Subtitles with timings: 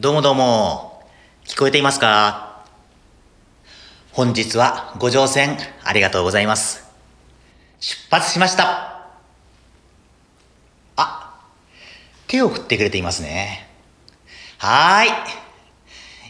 [0.00, 1.02] どうもどうも、
[1.46, 2.64] 聞こえていますか？
[4.12, 6.88] 本日はご乗船ありがとうございます。
[7.80, 9.10] 出発しました。
[10.96, 11.38] あ、
[12.28, 13.68] 手を振ってくれていますね。
[14.56, 15.04] は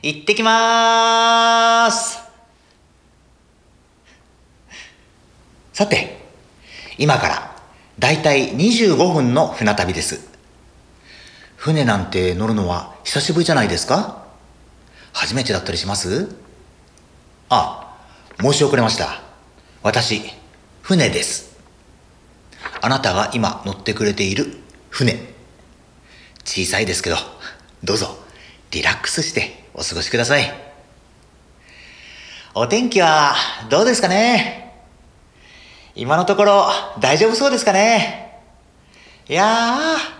[0.02, 0.14] ーい。
[0.16, 2.18] 行ってきまーす。
[5.72, 6.18] さて、
[6.98, 7.56] 今から
[8.00, 10.28] だいたい25分の船旅です。
[11.60, 14.24] 船なんて乗るのは久しぶりじゃないですか？
[15.12, 16.34] 初めてだったりします？
[17.50, 17.98] あ、
[18.40, 19.20] 申し遅れました。
[19.82, 20.22] 私、
[20.80, 21.58] 船です。
[22.80, 24.56] あなたが今乗ってくれている
[24.88, 25.34] 船。
[26.46, 27.16] 小さいですけど、
[27.84, 28.16] どうぞ
[28.70, 30.50] リラックスしてお過ごしください。
[32.54, 33.34] お天気は
[33.68, 34.82] どうですかね？
[35.94, 38.40] 今のところ大丈夫そうですかね？
[39.28, 40.19] いやー、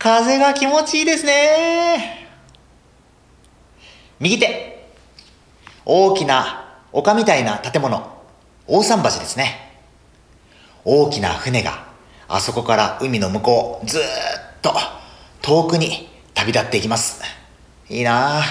[0.00, 2.26] 風が気持ちいいですね。
[4.18, 4.88] 右手。
[5.84, 8.10] 大きな丘みたいな建物。
[8.66, 9.78] 大桟橋ですね。
[10.86, 11.84] 大きな船が
[12.28, 14.02] あそこから海の向こうずっ
[14.62, 14.72] と
[15.42, 17.22] 遠くに旅立っていきます。
[17.90, 18.42] いいなあ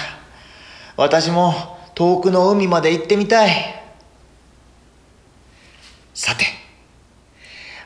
[0.98, 3.52] 私も遠くの海まで行ってみたい。
[6.14, 6.46] さて、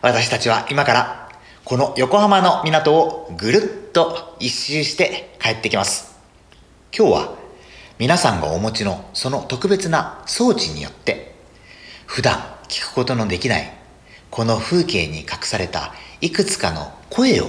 [0.01, 1.22] 私たちは今から
[1.65, 6.19] この横浜の港をぐるっと一周して帰ってきます。
[6.95, 7.35] 今日は
[7.97, 11.33] 皆さんがお持ちのその特別な装置によって
[12.05, 13.71] 普段聞くことのできない
[14.29, 17.45] この風景に隠されたいくつかの声を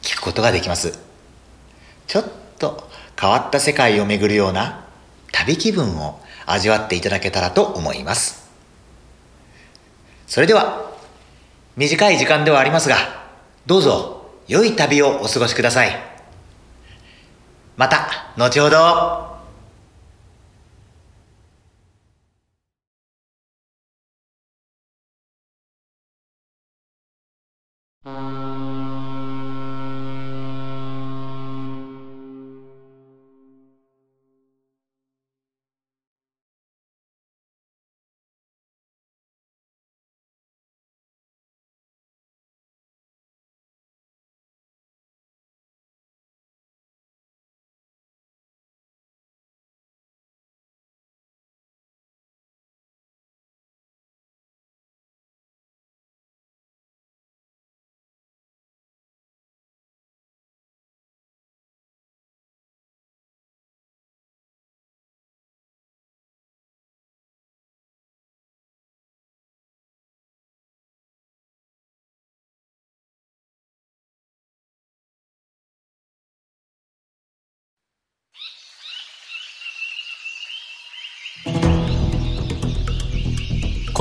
[0.00, 0.98] 聞くことができます。
[2.06, 2.24] ちょっ
[2.58, 2.88] と
[3.20, 4.86] 変わった世界を巡るような
[5.32, 8.50] 旅気分を味わっていただけたらと思います。
[10.26, 10.90] それでは
[11.76, 13.23] 短い時間ではありますが、
[13.66, 15.96] どうぞ良い旅をお過ごしください。
[17.76, 19.33] また、後ほど。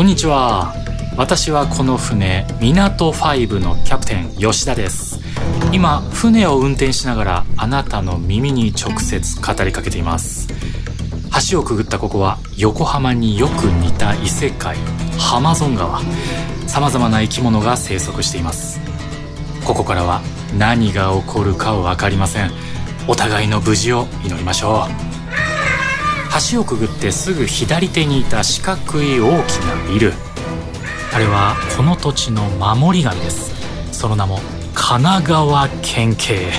[0.03, 0.73] こんにちは。
[1.15, 5.21] 私はこの船港5のキャプテン吉田です。
[5.71, 10.49] 今船を運転しながらあなたの耳に直接語りかけています。
[11.49, 14.75] 橋をくぐったここは横浜によく似た異世界
[15.17, 16.01] ハマゾン川
[16.67, 18.81] 様々な生き物が生息しています。
[19.65, 20.21] ここからは
[20.59, 22.51] 何が起こるか分かりません。
[23.07, 25.12] お互いの無事を祈りましょう。
[26.51, 30.13] 橋をくぐってすぐ左手にいた四角い大きなビル。
[31.13, 33.51] あれはこの土地の守り神です。
[33.91, 34.39] その名も
[34.73, 36.51] 神奈川県警。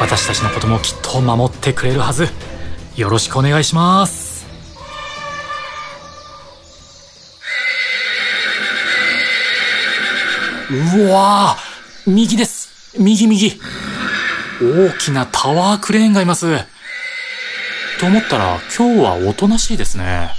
[0.00, 2.28] 私たちのこともきっと守ってくれるはず。
[2.96, 4.46] よろしくお願いします。
[10.96, 11.56] うわ
[12.06, 12.96] 右です。
[12.98, 13.60] 右右。
[14.60, 16.71] 大きなタワークレーンがいます。
[18.02, 20.30] と思ったら今日はおとなしいですね。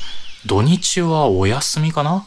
[0.45, 2.25] 土日はお休みかな？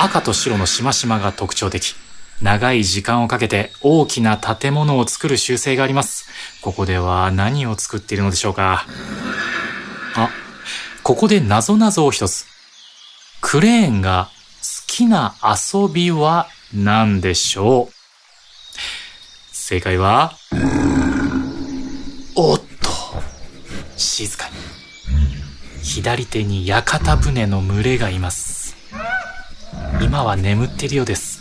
[0.00, 1.94] 赤と白のしましまが特徴的。
[2.42, 6.28] 長い時間をかけて大きな建物を作る習性があります。
[6.60, 8.84] ここでは何を作っているのでしょうか？
[10.16, 10.30] あ、
[11.04, 12.44] ここで謎々を一つ。
[13.40, 14.28] クレーンが
[14.60, 17.92] 好きな遊びは何でしょう？
[19.52, 20.32] 正解は、
[22.34, 22.67] おっと。
[23.98, 24.54] 静かに。
[25.82, 28.76] 左手に屋形船の群れがいます。
[30.00, 31.40] 今は眠っているようです。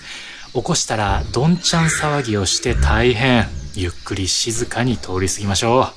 [0.53, 3.47] 起こしたらどんちゃん騒ぎをして大変。
[3.75, 5.87] ゆっくり静かに通り過ぎましょう。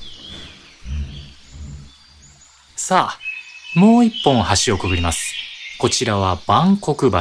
[2.75, 5.33] さあもう一本橋をくぐります。
[5.79, 7.19] こちらは万国橋。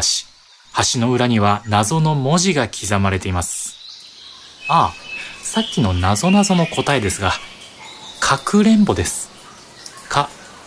[0.94, 3.76] 橋の裏には謎の文字が刻まれています。
[4.68, 4.94] ああ
[5.42, 7.32] さっきの謎々の答えですが
[8.20, 9.29] かくれんぼです。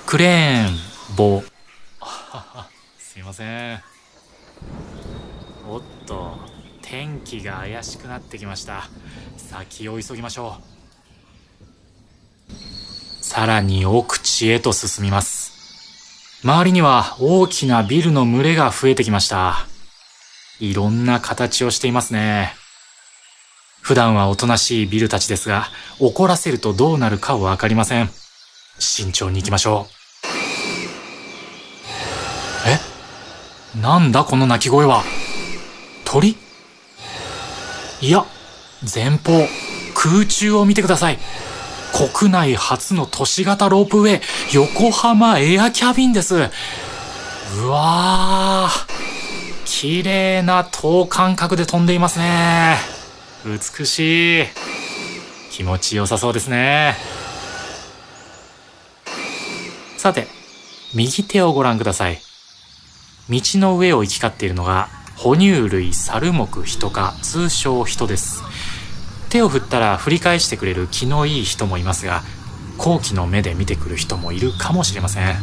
[0.05, 0.69] か、くれん
[1.15, 1.43] ぼ。
[2.97, 3.81] すいません。
[5.67, 6.37] おっと、
[6.81, 8.89] 天気が怪しくなってきました。
[9.37, 12.53] 先を急ぎましょう。
[13.23, 16.41] さらに奥地へと進みます。
[16.43, 19.65] 周りには大きなビルの群れが増えてきました。
[20.59, 22.53] いろんな形をしていますね。
[23.81, 25.67] 普段はおとなしいビルたちですが、
[25.99, 28.09] 怒らせるとどうなるかわかりません。
[28.79, 29.93] 慎重に行きましょう。
[32.67, 33.79] え？
[33.81, 35.03] なんだこの鳴き声は？
[36.05, 36.37] 鳥？
[38.01, 38.25] いや、
[38.93, 39.47] 前方、
[39.95, 41.19] 空中を見てください。
[42.17, 44.21] 国内初の都市型ロープウェイ、
[44.53, 46.35] 横浜エアキャビンです。
[46.35, 48.93] うわー。
[49.65, 52.77] 綺麗な等間隔で飛んでいますね。
[53.45, 54.45] 美しい。
[55.51, 56.95] 気持ちよさそうですね。
[60.03, 60.27] さて、
[60.93, 62.19] 右手をご覧ください。
[63.29, 68.43] 道の上を行き交っているのが、哺乳類猿目人科、通称人です。
[69.29, 72.21] 手を振ったら振り返してくれる気のいい人もいますが、
[72.77, 75.37] 好奇の目で見てくる人もいるかもしれません。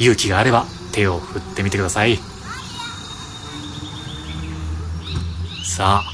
[0.00, 2.18] 勇気があれば手を振ってみてください。
[5.62, 6.12] さあ、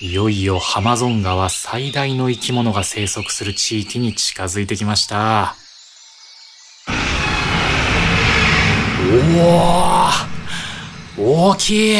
[0.00, 5.61] いよいよハマゾン川最大の生き物が生息する地域に近づいてきました。
[9.44, 10.08] お
[11.50, 11.96] 大きい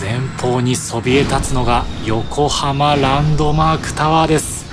[0.00, 4.66] 前方にそびえ立つのが横浜ランドマークタワーです。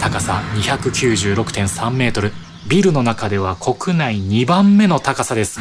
[0.00, 2.32] 高さ296.3メートル。
[2.68, 5.60] ビルの中では国内2番目の高さです。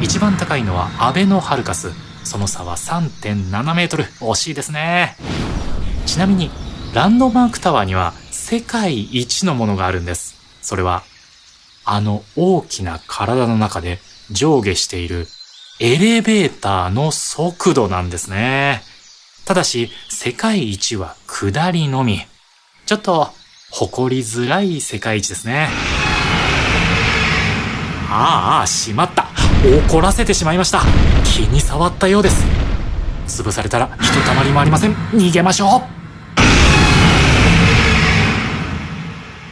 [0.00, 1.92] 一番高いのはアベノハルカス。
[2.24, 4.04] その差は3.7メートル。
[4.04, 5.16] 惜しいですね。
[6.06, 6.50] ちなみに、
[6.92, 10.34] ランドマークタワーには世界一のものがあるんです。
[10.60, 11.04] それは、
[11.84, 14.00] あの大きな体の中で
[14.30, 15.26] 上下している
[15.80, 18.82] エレベーターの速度なんですね。
[19.46, 22.20] ただし、世界一は下りのみ。
[22.86, 23.30] ちょっと、
[23.70, 25.68] 誇りづらい世界一ですね。
[28.10, 29.28] ああ、しまった。
[29.88, 30.82] 怒らせてしまいました。
[31.24, 32.44] 気に触ったようです。
[33.26, 34.94] 潰されたらひとたまりもありません。
[35.12, 36.00] 逃げましょう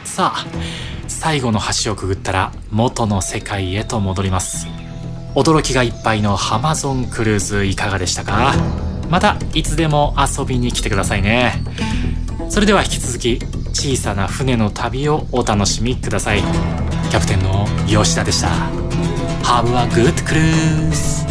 [0.05, 0.45] さあ、
[1.19, 4.69] 最後の橋をくぐったら元の世界へと戻ります。
[5.35, 8.55] 驚きがいっぱいのハマゾンクルーズいかがでしたか？
[9.11, 11.55] またいつでも遊びに来てくださいね。
[12.49, 13.41] それでは引き続き
[13.75, 16.41] 小さな船の旅をお楽しみください。
[16.41, 18.49] キャプテンの吉田でした。
[19.43, 21.28] Have a good cruise!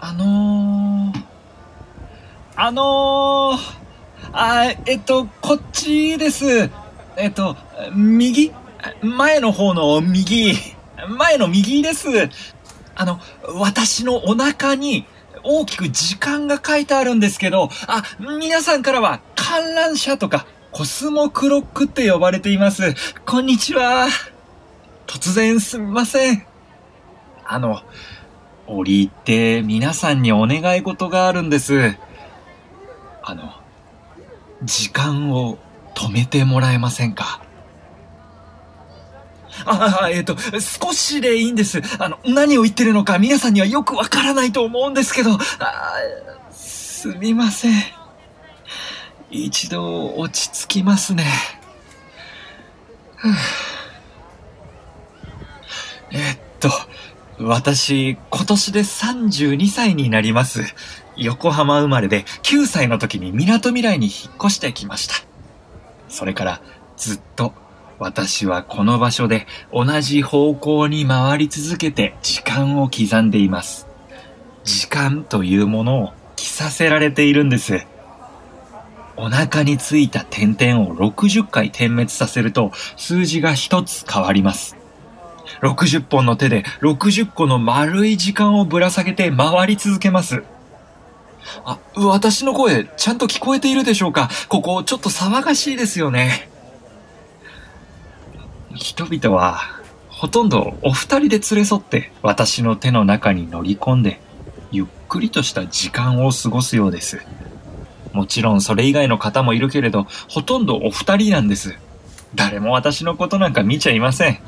[0.00, 1.22] あのー、
[2.54, 6.70] あのー、あ、えっと、こっちです。
[7.16, 7.56] えっと、
[7.92, 8.52] 右
[9.02, 10.54] 前の方の右。
[11.18, 12.06] 前の右です。
[12.94, 13.20] あの、
[13.56, 15.04] 私のお腹に
[15.42, 22.94] 大きく時間が書いてあるんですけど、あ、皆さんからは観覧車とかコスモクロックって呼ばれています。
[23.26, 24.06] こんにちは。
[25.08, 26.46] 突然すみません。
[27.44, 27.82] あの、
[28.68, 31.96] 折りて皆さんにお願い事があるんです。
[33.22, 33.52] あの、
[34.62, 35.58] 時間を
[35.94, 37.42] 止めてもらえませんか？
[39.64, 41.82] ああ、えっ、ー、と、少しでいいんです。
[41.98, 45.38] あの、何を言ってるのか皆さんにはよくわからないと思うんですけど、あ
[46.52, 47.72] すみません。
[49.30, 51.24] 一度落ち着きますね。
[56.10, 56.70] えっと、
[57.40, 60.62] 私、今年で32歳になります。
[61.16, 65.14] 横浜生まれで9歳の時に港未来に引っ越してきました。
[66.08, 66.62] それから
[66.96, 67.52] ずっと
[67.98, 73.86] 私はこの場所で同じ方向に回り続けて時間を刻んでいます。
[74.64, 77.86] 時間というものを着させられているんです。
[79.16, 84.77] お腹についた点々を60回点滅させると数字が1つ変わります。
[85.60, 90.42] 60本の手で60個の丸い時間をぶら下げて回り続けます。
[91.64, 94.28] あ、私の声ちゃんと聞こえているでしょうか？
[94.48, 96.48] ここちょっと騒がしいですよね。
[98.74, 99.60] 人々は
[100.08, 104.20] ほとんどお二人で連れ添って私の手の中に乗り込んで
[104.70, 107.20] ゆっくりとした時間を過ごすようです。
[108.12, 111.78] もちろんそれ以外の方もいるけれど、ほとんどお二人なんです。
[112.34, 114.38] 誰も私のことなんか見ちゃいません。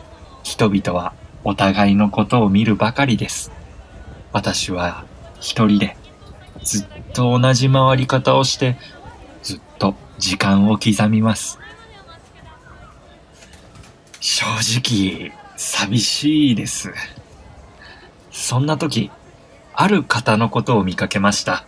[0.42, 1.12] 人々は
[1.44, 3.50] お互いのことを見るばかりです。
[4.32, 5.04] 私は
[5.40, 5.97] 一人で
[6.62, 8.76] ずっと同じ回り方をして
[9.42, 11.59] ずっと時間を刻みます。
[14.20, 14.44] 正
[14.78, 16.92] 直寂しいです。
[18.30, 19.11] そんな時、
[19.75, 21.64] ある方のことを見かけました。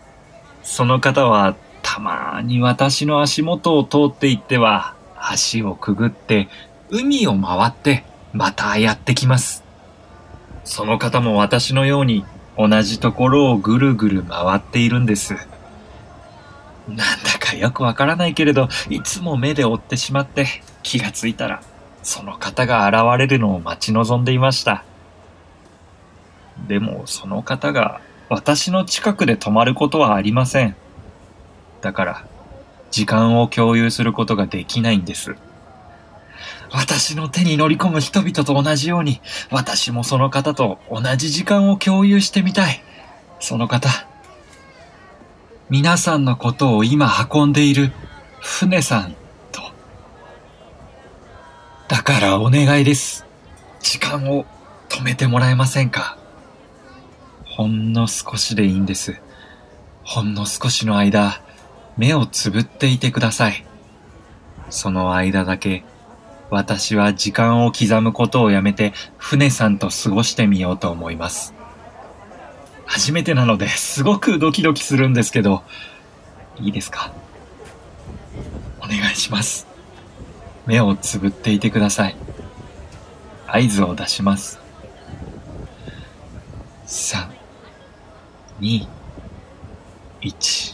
[0.63, 4.95] その方はたまに私の足元を通っていっては
[5.53, 6.47] 橋をくぐって
[6.89, 8.03] 海を回って
[8.33, 9.63] またやってきます。
[10.63, 12.25] その方も私のように
[12.57, 15.35] 同じところをぐるぐる回っているんです。
[16.87, 17.05] なんだ
[17.39, 20.47] かよくわからないけれど、いつも目で追ってしまって
[20.81, 21.61] 気がついたら、
[22.01, 24.83] その方が現れるのを待ち望んでいました。
[26.67, 30.75] でもその方が私の近くで止まることはありません。
[31.81, 32.25] だから、
[32.91, 35.35] 時間を共有することができないんです。
[36.73, 42.83] 私の手に乗り込む人々と同じように、私もその方と同じ時間を共有してみたい。
[43.39, 43.89] その方。
[45.69, 47.91] 皆さんのことを今運んでいる
[48.41, 49.15] 船さん
[49.51, 49.61] と。
[51.87, 53.23] だからお願いです。
[53.79, 54.45] 時間を
[54.89, 56.17] 止めてもらえませんか
[57.45, 59.21] ほんの少しでいいんです。
[60.03, 61.39] ほんの少しの間、
[61.97, 63.63] 目をつぶっていてください。
[64.71, 65.85] その間だけ
[66.53, 71.55] 私は時間を刻むことをやめて、船さんと過ごしてみようと思います。
[72.85, 75.63] 初めてなのですごくドキドキするんですけど、
[76.59, 77.11] いいですか？
[78.79, 79.65] お願いします。
[80.67, 82.15] 目をつぶっていてください。
[83.47, 84.59] 合図を出します。
[86.85, 87.29] 3、
[88.59, 88.87] 2、
[90.21, 90.72] 1。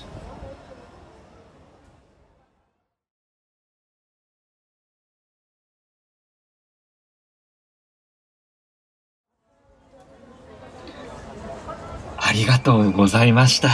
[12.29, 13.69] ありがとうございました。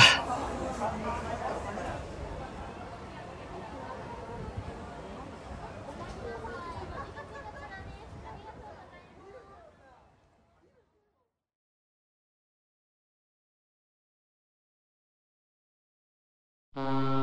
[16.77, 17.14] お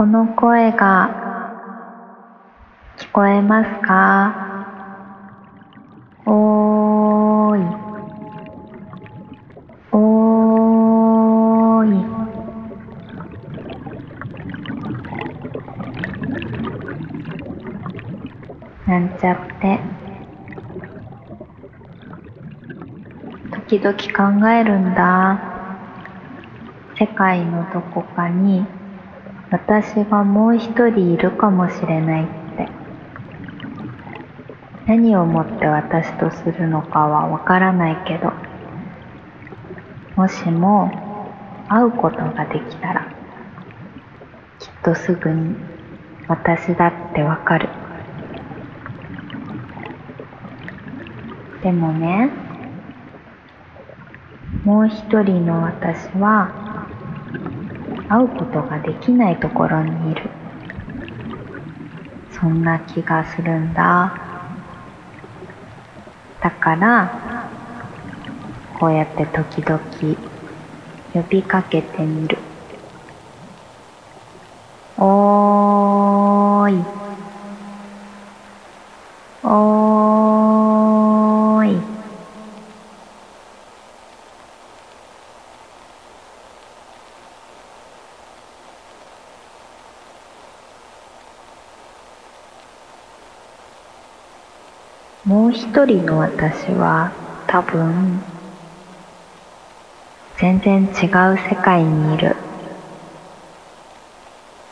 [0.00, 1.10] この声が
[2.96, 4.32] 聞こえますか？
[6.24, 7.60] おーい。
[9.92, 11.90] おーい。
[18.88, 19.80] なんちゃって。
[23.68, 23.94] 時々
[24.40, 25.38] 考えるんだ。
[26.98, 28.64] 世界のどこかに
[29.50, 32.68] 私がもう一人いるかもしれないって。
[34.86, 38.32] 何をもって私とするのかはわからないけど、
[40.16, 40.90] もしも
[41.68, 43.12] 会うことができたら、
[44.58, 45.56] きっとすぐに
[46.28, 47.68] 私だってわかる。
[51.62, 52.30] でもね、
[54.64, 56.52] もう一人の私は
[58.10, 60.22] 会うことができないところにいる。
[62.32, 64.18] そんな気がするんだ。
[66.42, 67.48] だから
[68.80, 69.80] こうやって時々
[71.14, 72.49] 呼びかけてみる。
[95.24, 97.12] もう一人の私は
[97.46, 98.22] 多分
[100.38, 102.36] 全然違う世界にいる。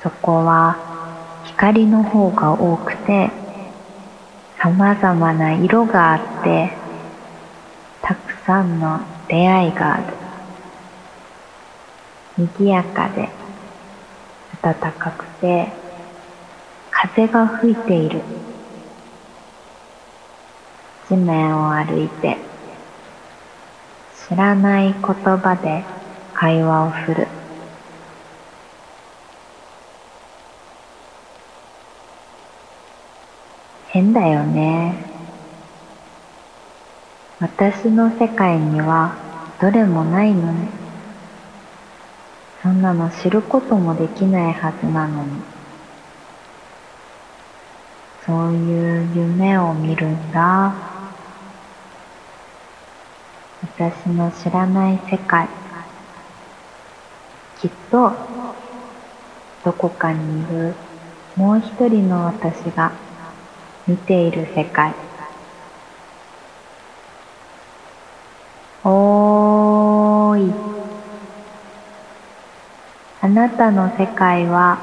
[0.02, 0.78] そこは
[1.44, 3.30] 光の方が多くて
[4.58, 6.70] 様々な色があって
[8.00, 10.04] たくさんの出会いがある。
[12.38, 13.28] 賑やかで
[14.62, 15.68] 暖かくて
[16.90, 18.22] 風が吹いている。
[21.08, 22.36] 地面を歩いて
[24.28, 25.82] 知らない言葉で
[26.34, 27.26] 会話をする。
[33.88, 34.94] 変だよね。
[37.40, 39.16] 私の世界には
[39.60, 40.68] どれもないのに
[42.62, 45.30] そんなの知ることもできないはずなのに。
[48.26, 50.87] そういう夢を見るんだ。
[53.78, 55.46] 私の知らない世界。
[57.60, 58.12] きっと
[59.64, 60.74] どこかにいる
[61.36, 62.90] もう一人の私が
[63.86, 64.92] 見ている世界。
[68.84, 70.52] おーい。
[73.20, 74.78] あなたの世界は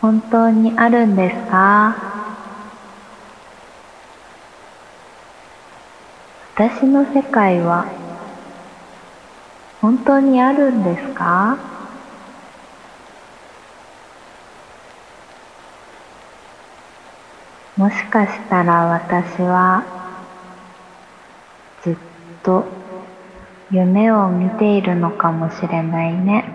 [0.00, 2.03] 本当にあるんですか？
[6.56, 7.84] 私の世界は
[9.80, 11.58] 本当にあるんですか？
[17.76, 19.82] もしかしたら私は
[21.82, 21.96] ずっ
[22.44, 22.64] と
[23.72, 26.53] 夢を見ているのかもしれないね。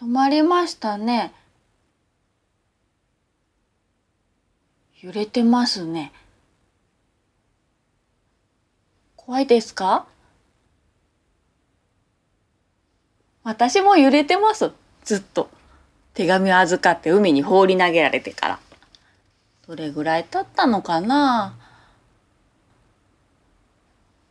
[0.00, 1.32] 止まりましたね。
[5.00, 6.12] 揺れてますね。
[9.16, 10.06] 怖いですか？
[13.42, 14.72] 私も揺れてます。
[15.04, 15.48] ずっと。
[16.14, 18.58] 手紙を預かって海に放り投げられてから。
[19.66, 21.54] どれぐらい経ったのかな？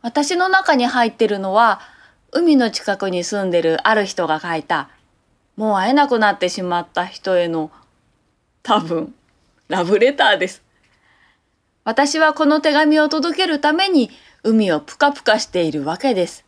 [0.02, 1.80] 私の中に入ってるのは、
[2.32, 4.90] 海の近くに住んでるある人が書いた
[5.56, 7.70] もう会えなくなってしまった人への
[8.62, 9.14] 多分
[9.68, 10.62] ラブレターです。
[11.84, 14.10] 私はこの手紙を届けるために
[14.42, 16.44] 海をぷかぷかしているわけです。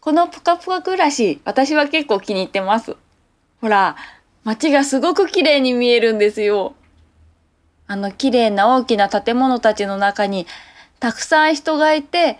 [0.00, 2.96] このぷかぷか暮らし、私は結構気に入ってます。
[3.60, 3.96] ほら、
[4.44, 6.74] 街がすごく綺麗に見えるんですよ。
[7.86, 10.46] あの綺麗な大きな建物たちの中に
[11.00, 12.38] たくさん人がいて、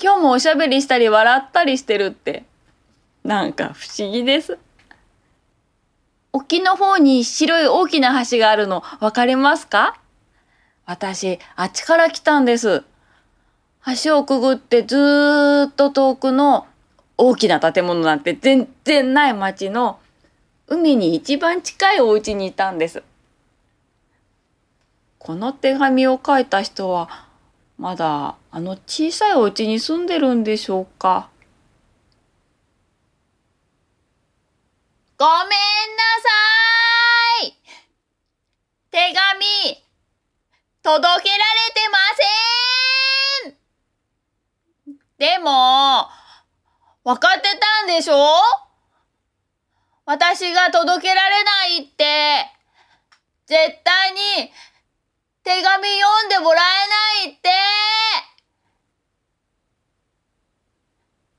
[0.00, 2.44] 今日もおしゃべりしたり笑ったりしてるって
[3.28, 4.56] なんか不思議です。
[6.32, 10.00] 沖の方に白い大きな橋があるの分かりますか？
[10.86, 12.84] 私、あっちから来たんです。
[14.02, 16.66] 橋をくぐってずーっと遠くの
[17.18, 19.98] 大きな建物なんて全然ない町の
[20.66, 23.02] 海に一番近いお家にいたんです。
[25.18, 27.26] この手紙を書いた人は
[27.76, 31.28] まだあの小さいお家に住んでるんでしょうか？
[35.18, 35.50] ごめんな
[36.22, 36.28] さ
[37.42, 37.58] い。
[38.92, 39.84] 手紙
[40.80, 41.98] 届けられてま
[43.42, 44.98] せん。
[45.18, 46.08] でも
[47.02, 48.32] 分かってたんでしょ？
[50.06, 52.46] 私が届けられないって。
[53.46, 54.20] 絶対に
[55.42, 56.64] 手紙読んでもらえ
[57.24, 57.50] ないって。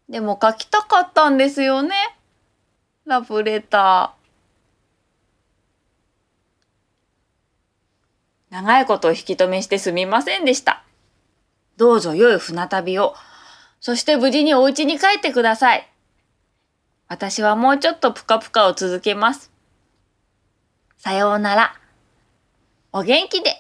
[0.10, 2.19] でも書きたかったんですよね。
[3.10, 8.54] ラブレター。
[8.54, 10.84] 長いことお引き止めしてすみませんでした。
[11.78, 13.16] どうぞ良い船旅を。
[13.80, 15.90] そして無事にお家に帰ってください。
[17.08, 19.52] 私はもうちょっとぷかぷかを続けます。
[21.00, 21.74] さようなら。
[22.92, 23.59] お元気で。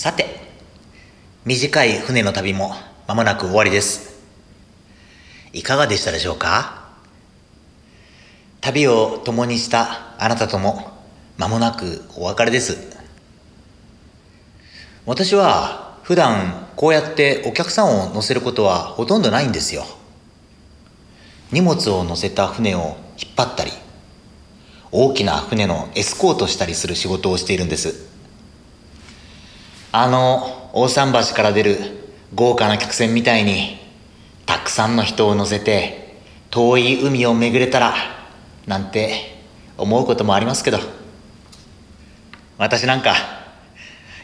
[0.00, 0.40] さて、
[1.44, 2.74] 短い船の旅も
[3.06, 4.18] 間もなく終わりです。
[5.52, 6.88] いかがでしたでしょうか？
[8.62, 10.90] 旅を共にしたあなたとも
[11.36, 12.96] 間もなくお別れです。
[15.04, 19.84] 私は普段こうやってお客さんを乗せることはほとんどないんですよ。
[21.52, 23.72] 荷物を乗せた船を引っ張ったり、
[24.92, 28.08] 大きな船のエスコートしたりする仕事をしているんです。
[29.92, 31.78] あの大桟橋から出る
[32.34, 33.78] 豪華な客船みたいに
[34.46, 36.16] たくさんの人を乗せて
[36.50, 37.94] 遠い海を巡れたら
[38.66, 39.36] なんて
[39.76, 41.00] 思うこともありますけど。
[42.60, 43.14] 私なんか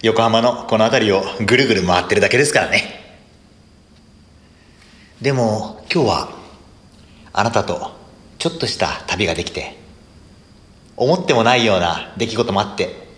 [0.02, 2.82] 横浜のこの辺りをぐるぐる回ってるだけですからね。
[5.22, 6.28] でも今日は
[7.32, 7.92] あなたと
[8.36, 9.74] ちょっとした旅ができて
[10.98, 13.08] 思ってもないような出来事もあって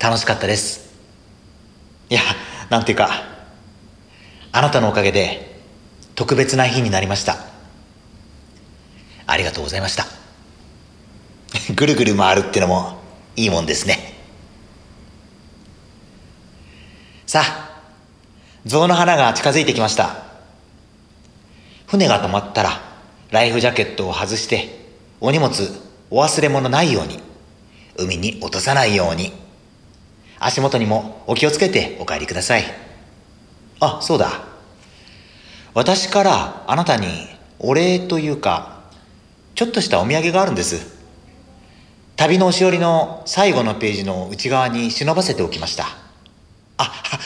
[0.00, 0.85] 楽しかったです。
[2.08, 2.20] いや、
[2.70, 3.10] なんていうか、
[4.52, 5.60] あなたのおかげで
[6.14, 7.36] 特別な日になりました。
[9.26, 10.06] ありがとうございました。
[11.74, 12.98] ぐるぐる回るってのも
[13.34, 14.14] いいもんですね。
[17.26, 17.80] さあ、
[18.64, 20.24] 象の花が近づいてきました。
[21.86, 22.80] 船が止まったら、
[23.30, 24.86] ライフジャケットを外して、
[25.20, 25.52] お荷物、
[26.10, 27.20] お忘れ物ないように、
[27.96, 29.32] 海に落とさないように、
[30.38, 32.64] 足元にもお気をつけてお帰りください。
[33.80, 34.44] あ、そうだ。
[35.74, 37.06] 私からあなたに
[37.58, 38.80] お礼というか、
[39.54, 40.96] ちょっとしたお土産があるんです。
[42.16, 45.84] 旅のおしおりの最後のページの内側に忍ばせておきました。
[46.78, 46.84] あ、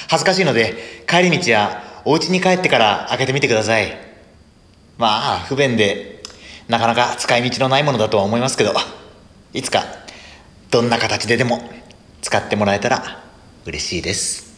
[0.08, 3.96] 恥ずかしいので、帰り道やお家に帰ってから開けてみてください。
[4.98, 6.22] まあ、不便で、
[6.68, 8.74] なかなか使い道のないものだとは思いますけど、
[9.52, 9.84] いつか、
[10.70, 11.68] どんな形ででも
[12.22, 13.22] 使ってもらえたら
[13.66, 14.50] 嬉しいです。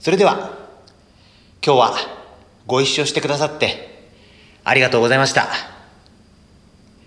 [0.00, 0.50] それでは、
[1.64, 1.96] 今日は
[2.66, 3.94] ご一緒してくださって
[4.64, 5.48] ありがとうございました。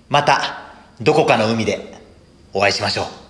[0.09, 1.95] また、どこかの海で
[2.53, 3.26] お会いしましょう。